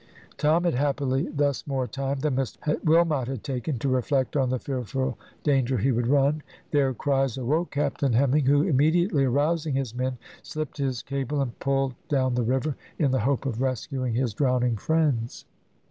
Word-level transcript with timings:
Tom 0.35 0.63
had 0.63 0.73
happily 0.73 1.27
thus 1.31 1.67
more 1.67 1.85
time 1.85 2.21
than 2.21 2.35
Mr 2.35 2.83
Wilmot 2.83 3.27
had 3.27 3.43
taken, 3.43 3.77
to 3.77 3.87
reflect 3.87 4.35
on 4.35 4.49
the 4.49 4.57
fearful 4.57 5.15
danger 5.43 5.77
he 5.77 5.91
would 5.91 6.07
run. 6.07 6.41
Their 6.71 6.95
cries 6.95 7.37
awoke 7.37 7.69
Captain 7.69 8.13
Hemming, 8.13 8.45
who, 8.47 8.63
immediately 8.63 9.25
arousing 9.25 9.75
his 9.75 9.93
men, 9.93 10.17
slipped 10.41 10.79
his 10.79 11.03
cable 11.03 11.39
and 11.39 11.59
pulled 11.59 11.93
down 12.09 12.33
the 12.33 12.41
river, 12.41 12.75
in 12.97 13.11
the 13.11 13.19
hope 13.19 13.45
of 13.45 13.61
rescuing 13.61 14.15
his 14.15 14.33
drowning 14.33 14.75
friends. 14.75 15.45